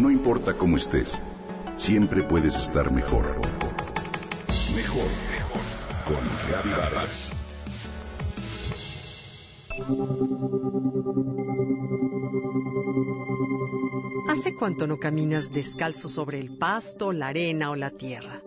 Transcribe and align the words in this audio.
No 0.00 0.10
importa 0.10 0.54
cómo 0.54 0.78
estés, 0.78 1.20
siempre 1.76 2.22
puedes 2.22 2.56
estar 2.56 2.90
mejor. 2.90 3.38
Mejor, 4.74 5.04
mejor. 5.30 5.60
Con 6.06 6.16
Reavivadas. 6.48 7.32
¿Hace 14.30 14.54
cuánto 14.54 14.86
no 14.86 14.98
caminas 14.98 15.52
descalzo 15.52 16.08
sobre 16.08 16.40
el 16.40 16.56
pasto, 16.56 17.12
la 17.12 17.28
arena 17.28 17.70
o 17.70 17.76
la 17.76 17.90
tierra? 17.90 18.40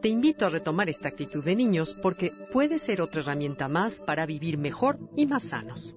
Te 0.00 0.08
invito 0.08 0.46
a 0.46 0.50
retomar 0.50 0.88
esta 0.88 1.08
actitud 1.08 1.42
de 1.42 1.56
niños 1.56 1.96
porque 2.00 2.30
puede 2.52 2.78
ser 2.78 3.00
otra 3.00 3.22
herramienta 3.22 3.66
más 3.66 4.02
para 4.02 4.24
vivir 4.24 4.56
mejor 4.56 5.00
y 5.16 5.26
más 5.26 5.42
sanos. 5.42 5.96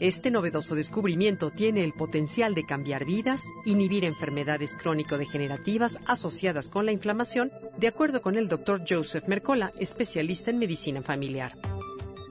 Este 0.00 0.30
novedoso 0.30 0.74
descubrimiento 0.74 1.50
tiene 1.50 1.84
el 1.84 1.92
potencial 1.92 2.54
de 2.54 2.64
cambiar 2.64 3.04
vidas, 3.04 3.44
inhibir 3.66 4.06
enfermedades 4.06 4.74
crónico-degenerativas 4.74 5.98
asociadas 6.06 6.70
con 6.70 6.86
la 6.86 6.92
inflamación, 6.92 7.52
de 7.76 7.88
acuerdo 7.88 8.22
con 8.22 8.38
el 8.38 8.48
Dr. 8.48 8.80
Joseph 8.88 9.28
Mercola, 9.28 9.72
especialista 9.78 10.50
en 10.50 10.58
medicina 10.58 11.02
familiar. 11.02 11.52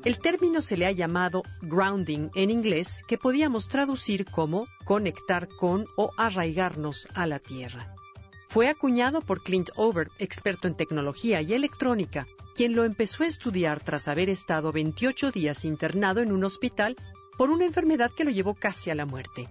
El 0.04 0.18
término 0.18 0.64
se 0.64 0.78
le 0.78 0.88
ha 0.88 0.92
llamado 0.92 1.44
grounding 1.62 2.32
en 2.34 2.50
inglés, 2.50 3.04
que 3.08 3.20
podíamos 3.20 3.68
traducir 3.68 4.26
como 4.26 4.66
conectar 4.84 5.48
con 5.48 5.86
o 5.96 6.12
arraigarnos 6.18 7.08
a 7.14 7.28
la 7.28 7.38
tierra. 7.38 7.94
Fue 8.48 8.68
acuñado 8.68 9.22
por 9.22 9.44
Clint 9.44 9.70
Over, 9.76 10.10
experto 10.18 10.68
en 10.68 10.76
tecnología 10.76 11.44
y 11.44 11.54
electrónica, 11.54 12.26
quien 12.56 12.76
lo 12.76 12.84
empezó 12.84 13.24
a 13.24 13.28
estudiar 13.28 13.80
tras 13.80 14.08
haber 14.08 14.28
estado 14.28 14.72
28 14.72 15.30
días 15.30 15.66
internado 15.66 16.22
en 16.22 16.32
un 16.32 16.44
hospital 16.44 16.96
por 17.40 17.52
una 17.52 17.64
enfermedad 17.64 18.12
que 18.12 18.26
lo 18.26 18.32
llevó 18.32 18.54
casi 18.54 18.90
a 18.90 18.96
la 18.96 19.06
muerte. 19.06 19.48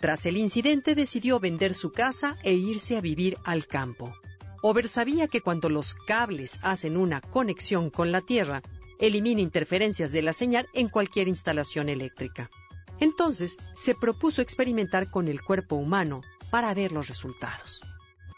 Tras 0.00 0.26
el 0.26 0.36
incidente 0.36 0.96
decidió 0.96 1.38
vender 1.38 1.76
su 1.76 1.92
casa 1.92 2.36
e 2.42 2.54
irse 2.54 2.96
a 2.96 3.00
vivir 3.00 3.38
al 3.44 3.68
campo. 3.68 4.12
Over 4.60 4.88
sabía 4.88 5.28
que 5.28 5.40
cuando 5.40 5.68
los 5.68 5.94
cables 5.94 6.58
hacen 6.62 6.96
una 6.96 7.20
conexión 7.20 7.90
con 7.90 8.10
la 8.10 8.22
Tierra, 8.22 8.60
elimina 8.98 9.40
interferencias 9.40 10.10
de 10.10 10.20
la 10.22 10.32
señal 10.32 10.66
en 10.72 10.88
cualquier 10.88 11.28
instalación 11.28 11.88
eléctrica. 11.88 12.50
Entonces 12.98 13.56
se 13.76 13.94
propuso 13.94 14.42
experimentar 14.42 15.08
con 15.08 15.28
el 15.28 15.40
cuerpo 15.42 15.76
humano 15.76 16.22
para 16.50 16.74
ver 16.74 16.90
los 16.90 17.06
resultados. 17.06 17.82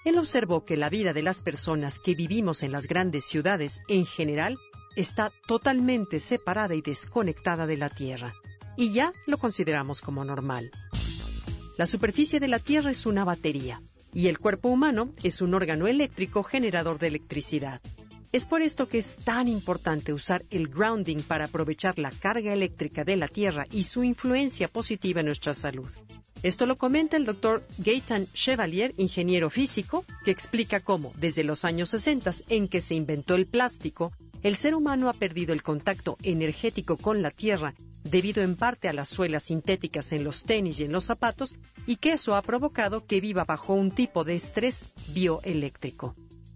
Él 0.05 0.19
observó 0.19 0.67
que 0.67 0.77
la 0.77 0.91
vida 0.91 1.15
de 1.15 1.23
las 1.23 1.41
personas 1.41 1.99
que 1.99 2.15
vivimos 2.15 2.63
en 2.63 2.73
las 2.73 2.87
grandes 2.87 3.25
ciudades 3.25 3.81
en 3.89 4.05
general 4.05 4.59
está 4.95 5.33
totalmente 5.47 6.21
separada 6.21 6.75
y 6.75 6.83
desconectada 6.83 7.67
de 7.67 7.79
la 7.79 7.89
Tierra 7.89 8.35
y 8.79 8.93
ya 8.93 9.13
lo 9.27 9.39
consideramos 9.39 10.01
como 10.01 10.25
normal. 10.25 10.71
La 11.77 11.85
superficie 11.85 12.39
de 12.39 12.49
la 12.49 12.61
Tierra 12.61 12.93
es 12.93 13.07
una 13.07 13.25
batería 13.25 13.83
y 14.15 14.29
el 14.29 14.39
cuerpo 14.39 14.69
humano 14.69 15.11
es 15.23 15.43
un 15.43 15.53
órgano 15.53 15.89
eléctrico 15.89 16.45
generador 16.45 16.99
de 16.99 17.09
electricidad. 17.09 17.81
Es 18.31 18.47
por 18.47 18.63
esto 18.63 18.89
que 18.89 18.99
es 18.99 19.17
tan 19.17 19.49
importante 19.49 20.13
usar 20.13 20.45
el 20.51 20.69
grounding 20.69 21.23
para 21.23 21.47
aprovechar 21.47 21.99
la 21.99 22.13
carga 22.13 22.53
eléctrica 22.53 23.05
de 23.05 23.17
la 23.17 23.27
Tierra 23.27 23.67
y 23.73 23.83
su 23.83 24.05
influencia 24.05 24.69
positiva 24.69 25.21
en 25.21 25.27
nuestra 25.27 25.55
salud. 25.55 25.91
Esto 26.45 26.65
lo 26.65 26.79
comenta 26.79 27.17
el 27.17 27.25
doctor 27.25 27.67
Gaetan 27.79 28.29
Chevalier, 28.33 28.95
ingeniero 28.97 29.51
físico, 29.51 30.05
que 30.25 30.31
explica 30.31 30.79
cómo, 30.79 31.13
desde 31.17 31.43
los 31.43 31.65
años 31.65 31.89
60 31.91 32.31
en 32.49 32.69
que 32.69 32.81
se 32.81 32.95
inventó 32.95 33.35
el 33.35 33.47
plástico, 33.47 34.13
el 34.45 34.55
ser 34.55 34.77
humano 34.77 35.09
ha 35.09 35.15
perdido 35.15 35.53
el 35.53 35.65
contacto 35.65 36.17
energético 36.23 36.97
con 36.97 37.23
la 37.23 37.33
Tierra 37.33 37.75
debido 38.11 38.43
en 38.43 38.57
parte 38.57 38.89
a 38.89 38.93
las 38.93 39.09
suelas 39.09 39.45
sintéticas 39.45 40.13
en 40.13 40.25
los 40.25 40.45
tenis 40.45 40.81
y 40.81 40.85
en 40.85 40.93
los 40.93 41.05
zapatos, 41.05 41.57
y 41.87 41.97
que 41.97 42.13
eso 42.13 42.35
ha 42.35 42.43
provocado 42.43 43.07
que 43.07 43.21
viva 43.21 43.45
bajo 43.45 43.75
un 43.75 43.91
tipo 43.91 44.25
de 44.25 44.37
estrés 44.37 44.93
bioeléctrico. 45.09 46.15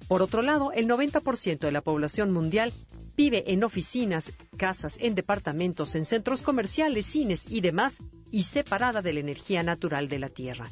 Por 0.08 0.22
otro 0.22 0.42
lado, 0.42 0.72
el 0.72 0.88
90% 0.88 1.58
de 1.60 1.72
la 1.72 1.80
población 1.80 2.32
mundial 2.32 2.72
vive 3.16 3.52
en 3.52 3.64
oficinas, 3.64 4.32
casas, 4.56 4.98
en 5.00 5.14
departamentos, 5.14 5.94
en 5.94 6.04
centros 6.04 6.42
comerciales, 6.42 7.06
cines 7.06 7.46
y 7.50 7.60
demás, 7.60 7.98
y 8.30 8.42
separada 8.42 9.02
de 9.02 9.12
la 9.12 9.20
energía 9.20 9.62
natural 9.62 10.08
de 10.08 10.18
la 10.18 10.28
Tierra. 10.28 10.70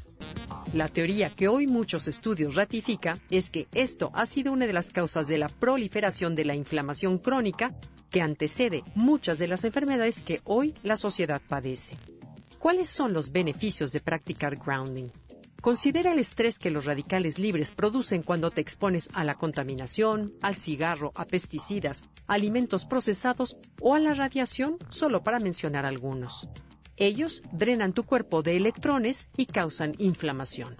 La 0.73 0.87
teoría 0.87 1.29
que 1.29 1.47
hoy 1.47 1.67
muchos 1.67 2.07
estudios 2.07 2.55
ratifica 2.55 3.17
es 3.29 3.49
que 3.49 3.67
esto 3.73 4.11
ha 4.13 4.25
sido 4.25 4.51
una 4.51 4.67
de 4.67 4.73
las 4.73 4.91
causas 4.91 5.27
de 5.27 5.37
la 5.37 5.49
proliferación 5.49 6.35
de 6.35 6.45
la 6.45 6.55
inflamación 6.55 7.17
crónica 7.17 7.75
que 8.11 8.21
antecede 8.21 8.83
muchas 8.93 9.39
de 9.39 9.47
las 9.47 9.63
enfermedades 9.63 10.21
que 10.21 10.41
hoy 10.43 10.75
la 10.83 10.97
sociedad 10.97 11.41
padece. 11.47 11.95
¿Cuáles 12.59 12.89
son 12.89 13.13
los 13.13 13.31
beneficios 13.31 13.91
de 13.91 14.01
practicar 14.01 14.57
grounding? 14.57 15.09
Considera 15.61 16.11
el 16.11 16.19
estrés 16.19 16.59
que 16.59 16.71
los 16.71 16.85
radicales 16.85 17.39
libres 17.39 17.71
producen 17.71 18.23
cuando 18.23 18.51
te 18.51 18.61
expones 18.61 19.09
a 19.13 19.23
la 19.23 19.35
contaminación, 19.35 20.33
al 20.41 20.55
cigarro, 20.55 21.11
a 21.15 21.25
pesticidas, 21.25 22.03
alimentos 22.27 22.85
procesados 22.85 23.57
o 23.79 23.95
a 23.95 23.99
la 23.99 24.13
radiación, 24.13 24.77
solo 24.89 25.23
para 25.23 25.39
mencionar 25.39 25.85
algunos. 25.85 26.47
Ellos 26.97 27.41
drenan 27.51 27.93
tu 27.93 28.03
cuerpo 28.03 28.43
de 28.43 28.57
electrones 28.57 29.29
y 29.37 29.45
causan 29.45 29.95
inflamación. 29.99 30.75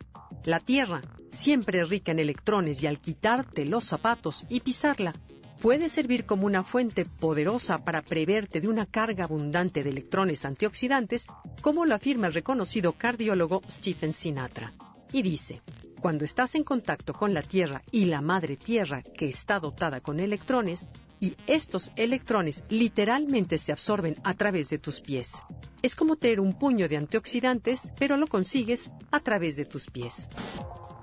La 0.46 0.60
Tierra, 0.60 1.02
siempre 1.30 1.86
rica 1.86 2.12
en 2.12 2.20
electrones 2.20 2.82
y 2.84 2.88
al 2.88 3.00
quitarte 3.00 3.66
los 3.66 3.86
zapatos 3.86 4.46
y 4.50 4.62
pisarla, 4.62 5.14
puede 5.62 5.90
servir 5.90 6.26
como 6.26 6.48
una 6.48 6.64
fuente 6.64 7.06
poderosa 7.06 7.78
para 7.78 8.02
preverte 8.02 8.60
de 8.62 8.68
una 8.68 8.88
carga 8.88 9.26
abundante 9.26 9.84
de 9.84 9.92
electrones 9.92 10.44
antioxidantes, 10.44 11.28
como 11.62 11.86
lo 11.86 11.94
afirma 11.94 12.28
el 12.28 12.34
reconocido 12.34 12.94
cardiólogo 12.94 13.62
Stephen 13.70 14.12
Sinatra. 14.12 14.74
Y 15.14 15.22
dice, 15.22 15.62
cuando 16.02 16.26
estás 16.26 16.56
en 16.56 16.64
contacto 16.64 17.14
con 17.14 17.36
la 17.36 17.44
Tierra 17.44 17.84
y 17.92 18.06
la 18.06 18.22
Madre 18.22 18.58
Tierra, 18.58 19.04
que 19.04 19.30
está 19.30 19.60
dotada 19.60 20.02
con 20.02 20.20
electrones, 20.20 20.88
y 21.20 21.36
estos 21.46 21.92
electrones 21.96 22.64
literalmente 22.70 23.60
se 23.60 23.72
absorben 23.72 24.16
a 24.24 24.34
través 24.34 24.72
de 24.72 24.80
tus 24.80 25.00
pies. 25.02 25.40
Es 25.84 25.96
como 25.96 26.16
tener 26.16 26.40
un 26.40 26.58
puño 26.58 26.90
de 26.90 26.98
antioxidantes, 26.98 27.92
pero 28.00 28.18
lo 28.18 28.26
consigues 28.26 28.90
a 29.12 29.20
través 29.20 29.58
de 29.58 29.66
tus 29.66 29.86
pies. 29.92 30.30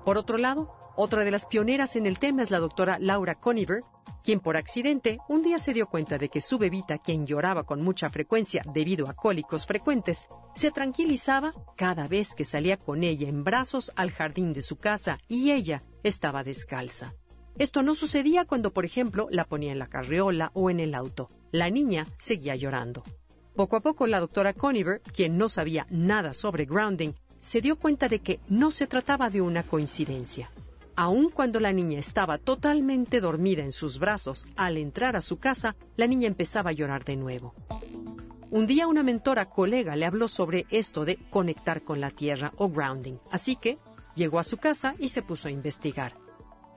Por 0.03 0.17
otro 0.17 0.37
lado, 0.37 0.69
otra 0.97 1.23
de 1.23 1.31
las 1.31 1.45
pioneras 1.45 1.95
en 1.95 2.05
el 2.05 2.19
tema 2.19 2.43
es 2.43 2.51
la 2.51 2.59
doctora 2.59 2.97
Laura 2.99 3.35
Coniver, 3.35 3.83
quien 4.29 4.41
por 4.41 4.57
accidente 4.57 5.17
un 5.27 5.41
día 5.41 5.57
se 5.57 5.73
dio 5.73 5.87
cuenta 5.87 6.19
de 6.19 6.29
que 6.29 6.39
su 6.39 6.59
bebita, 6.59 6.99
quien 6.99 7.25
lloraba 7.25 7.63
con 7.63 7.81
mucha 7.81 8.11
frecuencia 8.11 8.61
debido 8.75 9.09
a 9.09 9.15
cólicos 9.15 9.65
frecuentes, 9.65 10.27
se 10.53 10.69
tranquilizaba 10.69 11.51
cada 11.75 12.07
vez 12.07 12.35
que 12.35 12.45
salía 12.45 12.77
con 12.77 13.03
ella 13.03 13.27
en 13.27 13.43
brazos 13.43 13.91
al 13.95 14.11
jardín 14.11 14.53
de 14.53 14.61
su 14.61 14.75
casa 14.75 15.17
y 15.27 15.49
ella 15.49 15.81
estaba 16.03 16.43
descalza. 16.43 17.15
Esto 17.57 17.81
no 17.81 17.95
sucedía 17.95 18.45
cuando, 18.45 18.71
por 18.71 18.85
ejemplo, 18.85 19.27
la 19.31 19.45
ponía 19.45 19.71
en 19.71 19.79
la 19.79 19.87
carriola 19.87 20.51
o 20.53 20.69
en 20.69 20.79
el 20.79 20.93
auto. 20.93 21.25
La 21.51 21.71
niña 21.71 22.05
seguía 22.19 22.55
llorando. 22.55 23.01
Poco 23.55 23.77
a 23.77 23.79
poco 23.79 24.05
la 24.05 24.19
doctora 24.19 24.53
Coniver, 24.53 25.01
quien 25.01 25.39
no 25.39 25.49
sabía 25.49 25.87
nada 25.89 26.35
sobre 26.35 26.65
grounding, 26.65 27.13
se 27.39 27.61
dio 27.61 27.79
cuenta 27.79 28.07
de 28.07 28.19
que 28.19 28.39
no 28.47 28.69
se 28.69 28.85
trataba 28.85 29.31
de 29.31 29.41
una 29.41 29.63
coincidencia. 29.63 30.51
Aun 31.01 31.29
cuando 31.29 31.61
la 31.61 31.71
niña 31.71 31.97
estaba 31.97 32.37
totalmente 32.37 33.21
dormida 33.21 33.63
en 33.63 33.71
sus 33.71 33.99
brazos, 33.99 34.45
al 34.57 34.75
entrar 34.75 35.15
a 35.15 35.21
su 35.21 35.39
casa, 35.39 35.77
la 35.95 36.07
niña 36.07 36.27
empezaba 36.27 36.71
a 36.71 36.73
llorar 36.73 37.05
de 37.05 37.15
nuevo. 37.15 37.53
Un 38.51 38.67
día 38.67 38.85
una 38.85 39.01
mentora 39.01 39.45
colega 39.49 39.95
le 39.95 40.05
habló 40.05 40.27
sobre 40.27 40.65
esto 40.69 41.05
de 41.05 41.15
conectar 41.29 41.83
con 41.83 42.01
la 42.01 42.11
tierra 42.11 42.51
o 42.57 42.67
grounding, 42.67 43.17
así 43.31 43.55
que 43.55 43.77
llegó 44.13 44.39
a 44.39 44.43
su 44.43 44.57
casa 44.57 44.93
y 44.99 45.07
se 45.07 45.21
puso 45.21 45.47
a 45.47 45.51
investigar. 45.51 46.17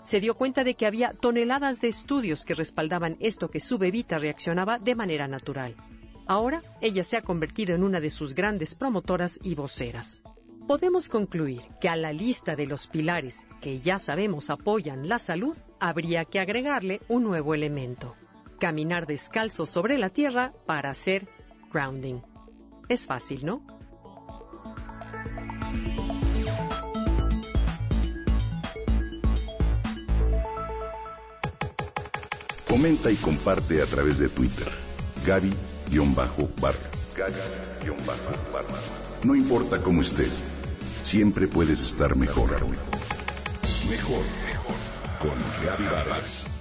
Se 0.04 0.20
dio 0.20 0.36
cuenta 0.36 0.62
de 0.62 0.74
que 0.74 0.86
había 0.86 1.14
toneladas 1.14 1.80
de 1.80 1.88
estudios 1.88 2.44
que 2.44 2.54
respaldaban 2.54 3.16
esto 3.18 3.50
que 3.50 3.58
su 3.58 3.76
bebita 3.76 4.20
reaccionaba 4.20 4.78
de 4.78 4.94
manera 4.94 5.26
natural. 5.26 5.74
Ahora 6.28 6.62
ella 6.80 7.02
se 7.02 7.16
ha 7.16 7.22
convertido 7.22 7.74
en 7.74 7.82
una 7.82 7.98
de 7.98 8.12
sus 8.12 8.36
grandes 8.36 8.76
promotoras 8.76 9.40
y 9.42 9.56
voceras 9.56 10.22
podemos 10.66 11.08
concluir 11.08 11.62
que 11.80 11.88
a 11.88 11.96
la 11.96 12.12
lista 12.12 12.56
de 12.56 12.66
los 12.66 12.86
pilares 12.86 13.46
que 13.60 13.80
ya 13.80 13.98
sabemos 13.98 14.50
apoyan 14.50 15.08
la 15.08 15.18
salud, 15.18 15.56
habría 15.80 16.24
que 16.24 16.40
agregarle 16.40 17.00
un 17.08 17.24
nuevo 17.24 17.54
elemento, 17.54 18.12
caminar 18.58 19.06
descalzo 19.06 19.66
sobre 19.66 19.98
la 19.98 20.10
tierra 20.10 20.52
para 20.66 20.90
hacer 20.90 21.28
grounding. 21.72 22.20
Es 22.88 23.06
fácil, 23.06 23.44
¿no? 23.44 23.62
Comenta 32.68 33.10
y 33.10 33.16
comparte 33.16 33.82
a 33.82 33.86
través 33.86 34.18
de 34.18 34.28
Twitter. 34.28 34.91
Gaby-Vargas. 35.26 36.88
Gaby-Vargas. 37.16 38.82
No 39.22 39.34
importa 39.36 39.80
cómo 39.80 40.02
estés, 40.02 40.42
siempre 41.02 41.46
puedes 41.46 41.80
estar 41.80 42.16
mejor. 42.16 42.50
Mejor, 43.88 44.22
mejor. 44.46 44.74
Con 45.20 45.38
Gaby 45.64 45.84
Vargas. 45.84 46.51